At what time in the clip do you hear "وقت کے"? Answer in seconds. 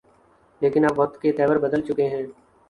0.99-1.31